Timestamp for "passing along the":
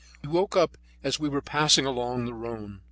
1.43-2.33